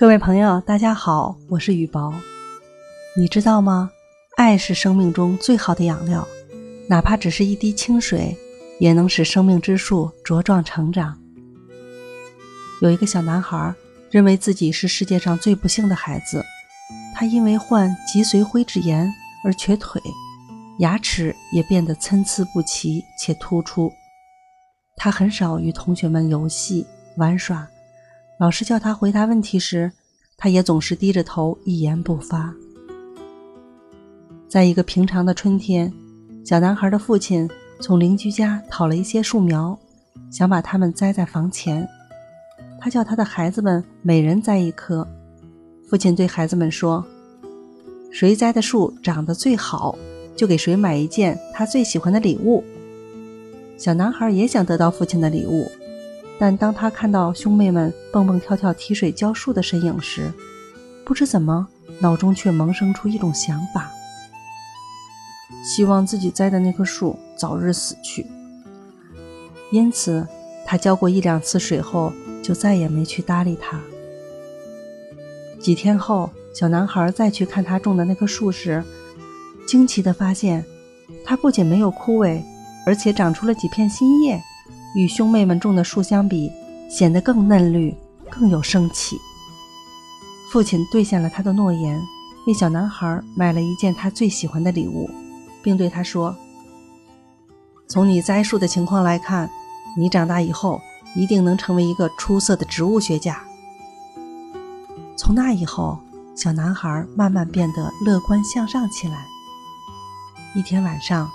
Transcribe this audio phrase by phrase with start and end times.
[0.00, 2.10] 各位朋友，大家好，我是雨薄。
[3.14, 3.90] 你知道吗？
[4.38, 6.26] 爱是生命中最好的养料，
[6.88, 8.34] 哪怕只是一滴清水，
[8.78, 11.20] 也能使生命之树茁壮成长。
[12.80, 13.74] 有一个小男孩
[14.10, 16.42] 认为自己是世界上最不幸的孩子，
[17.14, 19.06] 他因为患脊髓灰质炎
[19.44, 20.00] 而瘸腿，
[20.78, 23.92] 牙齿也变得参差不齐且突出。
[24.96, 26.86] 他很少与同学们游戏
[27.18, 27.68] 玩耍。
[28.40, 29.92] 老师叫他回答问题时，
[30.38, 32.50] 他也总是低着头一言不发。
[34.48, 35.92] 在一个平常的春天，
[36.42, 37.46] 小男孩的父亲
[37.80, 39.78] 从邻居家讨了一些树苗，
[40.30, 41.86] 想把它们栽在房前。
[42.80, 45.06] 他叫他的孩子们每人栽一棵。
[45.86, 47.04] 父亲对孩子们说
[48.10, 49.98] ：“谁栽的树长得最好，
[50.34, 52.64] 就给谁买一件他最喜欢的礼物。”
[53.76, 55.70] 小男孩也想得到父亲的礼物。
[56.40, 60.32] 但当他看到兄妹们蹦蹦跳跳提水浇树的身影时，
[61.04, 61.68] 不知怎么，
[62.00, 63.90] 脑中却萌生出一种想法：
[65.62, 68.26] 希望自己栽的那棵树早日死去。
[69.70, 70.26] 因此，
[70.66, 72.10] 他浇过一两次水后，
[72.42, 73.78] 就再也没去搭理它。
[75.60, 78.82] 几天后，小男孩再去看他种的那棵树时，
[79.66, 80.64] 惊奇地发现，
[81.22, 82.42] 它不仅没有枯萎，
[82.86, 84.42] 而且长出了几片新叶。
[84.94, 86.50] 与兄妹们种的树相比，
[86.90, 87.94] 显得更嫩绿，
[88.28, 89.16] 更有生气。
[90.50, 92.00] 父亲兑现了他的诺言，
[92.46, 95.08] 为小男孩买了一件他最喜欢的礼物，
[95.62, 96.34] 并对他说
[97.86, 99.48] ：“从你栽树的情况来看，
[99.96, 100.80] 你长大以后
[101.14, 103.40] 一定能成为一个出色的植物学家。”
[105.16, 105.98] 从那以后，
[106.34, 109.26] 小男孩慢慢变得乐观向上起来。
[110.56, 111.30] 一天晚上，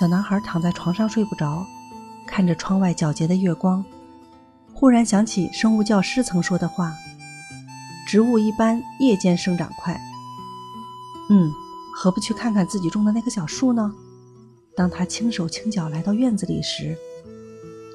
[0.00, 1.66] 小男孩躺在床上睡不着。
[2.26, 3.84] 看着窗外皎洁的月光，
[4.74, 6.94] 忽然想起生物教师曾说的话
[8.06, 9.98] ：“植物一般夜间生长快。”
[11.30, 11.50] 嗯，
[11.94, 13.92] 何不去看看自己种的那棵小树呢？
[14.76, 16.96] 当他轻手轻脚来到院子里时，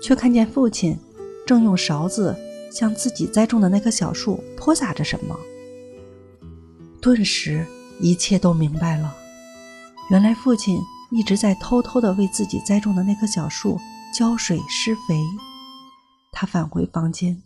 [0.01, 0.97] 却看见父亲
[1.45, 2.35] 正用勺子
[2.71, 5.37] 向自己栽种的那棵小树泼洒着什么。
[6.99, 7.65] 顿时，
[7.99, 9.15] 一切都明白了。
[10.09, 10.79] 原来父亲
[11.11, 13.79] 一直在偷偷地为自己栽种的那棵小树。
[14.11, 15.23] 浇水施肥，
[16.33, 17.41] 他返回房间，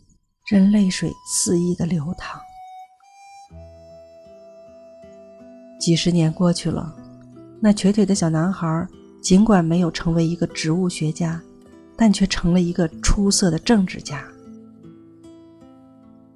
[0.50, 2.40] 任泪水肆意的流淌。
[5.78, 6.92] 几十年过去了，
[7.60, 8.84] 那瘸腿的小男孩
[9.22, 11.40] 尽管没有成为一个植物学家，
[11.96, 14.24] 但却成了一个出色的政治家。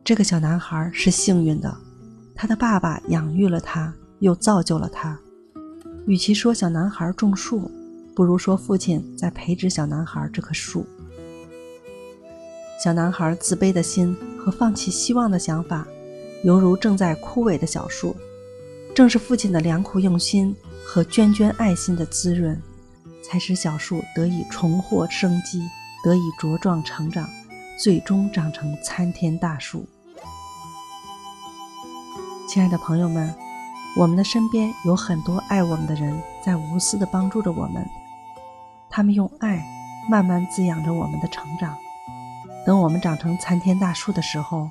[0.04, 1.76] 这个小男孩是幸运的，
[2.36, 5.19] 他的爸爸养育了他，又造就了他。
[6.06, 7.69] 与其说小男孩种树，
[8.15, 10.84] 不如说，父亲在培植小男孩这棵树。
[12.82, 15.87] 小男孩自卑的心和放弃希望的想法，
[16.44, 18.16] 犹如正在枯萎的小树。
[18.94, 20.54] 正是父亲的良苦用心
[20.84, 22.60] 和涓涓爱心的滋润，
[23.22, 25.62] 才使小树得以重获生机，
[26.03, 27.28] 得以茁壮成长，
[27.78, 29.87] 最终长成参天大树。
[32.49, 33.32] 亲爱的朋友们，
[33.97, 37.87] 我们的身边有很多爱我们的人，在无私的帮助着我们。
[38.90, 39.64] 他们用爱
[40.10, 41.78] 慢慢滋养着我们的成长，
[42.66, 44.68] 等我们长成参天大树的时候，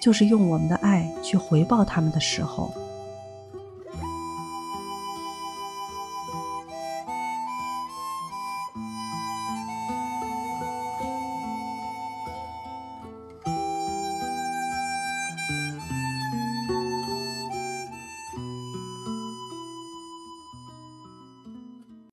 [0.00, 2.72] 就是用我们的爱去回报他们的时候。